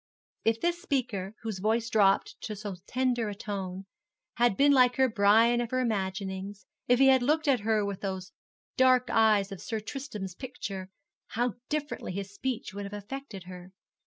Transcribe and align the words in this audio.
If 0.43 0.59
this 0.59 0.81
speaker, 0.81 1.35
whose 1.43 1.59
voice 1.59 1.87
dropped 1.87 2.35
to 2.45 2.55
so 2.55 2.77
tender 2.87 3.29
a 3.29 3.35
tone, 3.35 3.85
had 4.37 4.57
been 4.57 4.71
like 4.71 4.97
the 4.97 5.07
Brian 5.07 5.61
of 5.61 5.69
her 5.69 5.79
imaginings 5.79 6.65
if 6.87 6.97
he 6.97 7.09
had 7.09 7.21
looked 7.21 7.47
at 7.47 7.59
her 7.59 7.85
with 7.85 8.01
the 8.01 8.27
dark 8.77 9.11
eyes 9.11 9.51
of 9.51 9.61
Sir 9.61 9.79
Tristram's 9.79 10.33
picture, 10.33 10.89
how 11.27 11.53
differently 11.69 12.13
his 12.13 12.33
speech 12.33 12.73
would 12.73 12.85
have 12.85 12.93
affected 12.93 13.43
her! 13.43 13.73